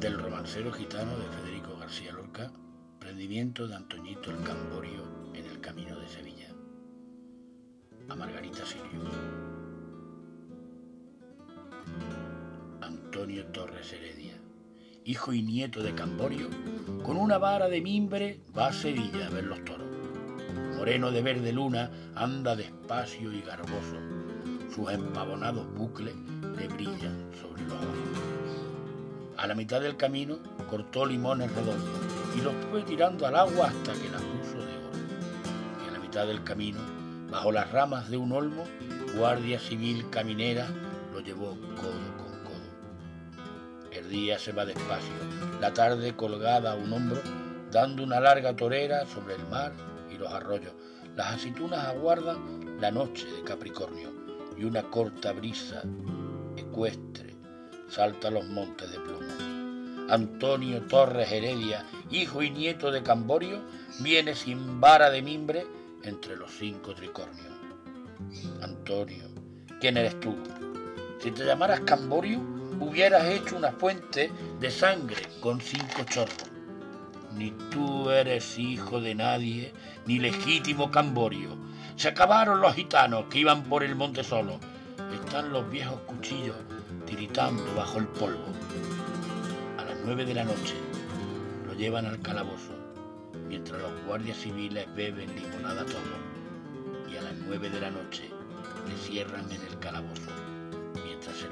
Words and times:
del 0.00 0.18
romancero 0.18 0.72
gitano 0.72 1.16
de 1.18 1.26
Federico 1.26 1.76
García 1.78 2.12
Lorca, 2.12 2.50
prendimiento 2.98 3.66
de 3.66 3.74
Antoñito 3.76 4.30
el 4.30 4.42
Camborio 4.42 5.02
en 5.34 5.46
el 5.46 5.60
camino 5.60 5.98
de 5.98 6.08
Sevilla. 6.08 6.48
A 8.08 8.14
Margarita 8.14 8.64
Sirius. 8.66 9.10
Antonio 12.82 13.46
Torres 13.46 13.92
Heredia, 13.92 14.34
hijo 15.04 15.32
y 15.32 15.42
nieto 15.42 15.82
de 15.82 15.94
Camborio, 15.94 16.48
con 17.02 17.16
una 17.16 17.38
vara 17.38 17.68
de 17.68 17.80
mimbre 17.80 18.40
va 18.56 18.68
a 18.68 18.72
Sevilla 18.72 19.26
a 19.26 19.30
ver 19.30 19.44
los 19.44 19.64
toros. 19.64 19.86
Moreno 20.76 21.10
de 21.10 21.22
verde 21.22 21.52
luna 21.52 21.90
anda 22.14 22.56
despacio 22.56 23.32
y 23.32 23.40
garboso, 23.40 23.96
sus 24.74 24.90
empavonados 24.90 25.72
bucles 25.74 26.14
le 26.58 26.68
brillan 26.68 27.30
sobre 27.40 27.62
los. 27.64 27.83
A 29.44 29.46
la 29.46 29.54
mitad 29.54 29.82
del 29.82 29.98
camino 29.98 30.38
cortó 30.70 31.04
limones 31.04 31.54
redondos 31.54 32.00
y 32.34 32.40
los 32.40 32.54
fue 32.70 32.82
tirando 32.82 33.26
al 33.26 33.36
agua 33.36 33.66
hasta 33.66 33.92
que 33.92 34.08
la 34.08 34.16
puso 34.16 34.56
de 34.56 34.78
oro. 34.78 35.84
Y 35.84 35.88
a 35.90 35.92
la 35.92 35.98
mitad 35.98 36.26
del 36.26 36.42
camino, 36.42 36.80
bajo 37.30 37.52
las 37.52 37.70
ramas 37.70 38.08
de 38.08 38.16
un 38.16 38.32
olmo, 38.32 38.64
guardia 39.14 39.60
civil 39.60 40.08
caminera 40.08 40.66
lo 41.12 41.20
llevó 41.20 41.58
codo 41.76 42.16
con 42.16 42.42
codo. 42.42 43.90
El 43.92 44.08
día 44.08 44.38
se 44.38 44.52
va 44.52 44.64
despacio, 44.64 45.12
la 45.60 45.74
tarde 45.74 46.16
colgada 46.16 46.72
a 46.72 46.76
un 46.76 46.90
hombro, 46.90 47.20
dando 47.70 48.02
una 48.02 48.20
larga 48.20 48.56
torera 48.56 49.04
sobre 49.04 49.34
el 49.34 49.46
mar 49.48 49.74
y 50.10 50.16
los 50.16 50.32
arroyos. 50.32 50.72
Las 51.16 51.34
aceitunas 51.34 51.86
aguardan 51.86 52.80
la 52.80 52.90
noche 52.90 53.26
de 53.26 53.42
Capricornio 53.42 54.10
y 54.56 54.64
una 54.64 54.84
corta 54.84 55.32
brisa 55.32 55.82
ecuestre 56.56 57.33
salta 57.94 58.28
los 58.28 58.44
montes 58.46 58.90
de 58.90 58.98
plomo. 58.98 60.10
Antonio 60.10 60.82
Torres 60.82 61.30
Heredia, 61.30 61.86
hijo 62.10 62.42
y 62.42 62.50
nieto 62.50 62.90
de 62.90 63.04
Camborio, 63.04 63.62
viene 64.00 64.34
sin 64.34 64.80
vara 64.80 65.10
de 65.10 65.22
mimbre 65.22 65.64
entre 66.02 66.36
los 66.36 66.50
cinco 66.50 66.92
tricornios. 66.92 67.54
Antonio, 68.60 69.28
¿quién 69.80 69.96
eres 69.96 70.18
tú? 70.18 70.34
Si 71.20 71.30
te 71.30 71.44
llamaras 71.44 71.80
Camborio, 71.80 72.40
hubieras 72.80 73.26
hecho 73.26 73.56
una 73.56 73.70
fuente 73.70 74.30
de 74.58 74.70
sangre 74.72 75.22
con 75.40 75.60
cinco 75.60 76.02
chorros. 76.10 76.50
Ni 77.36 77.52
tú 77.70 78.10
eres 78.10 78.58
hijo 78.58 79.00
de 79.00 79.14
nadie, 79.14 79.72
ni 80.06 80.18
legítimo 80.18 80.90
Camborio. 80.90 81.56
Se 81.94 82.08
acabaron 82.08 82.60
los 82.60 82.74
gitanos 82.74 83.26
que 83.30 83.38
iban 83.38 83.62
por 83.62 83.84
el 83.84 83.94
monte 83.94 84.24
solo. 84.24 84.58
Están 85.14 85.52
los 85.52 85.70
viejos 85.70 86.00
cuchillos 86.00 86.56
tiritando 87.06 87.74
bajo 87.74 87.98
el 87.98 88.06
polvo. 88.08 88.52
A 89.78 89.84
las 89.84 89.96
nueve 90.04 90.24
de 90.24 90.34
la 90.34 90.44
noche 90.44 90.74
lo 91.66 91.74
llevan 91.74 92.06
al 92.06 92.20
calabozo, 92.20 92.72
mientras 93.48 93.80
los 93.80 94.04
guardias 94.06 94.38
civiles 94.38 94.86
beben 94.94 95.34
limonada 95.34 95.84
todo. 95.84 96.14
Y 97.10 97.16
a 97.16 97.22
las 97.22 97.34
nueve 97.46 97.70
de 97.70 97.80
la 97.80 97.90
noche 97.90 98.30
le 98.88 98.96
cierran 98.96 99.50
en 99.50 99.62
el 99.62 99.78
calabozo, 99.78 100.30
mientras 101.04 101.42
el 101.42 101.50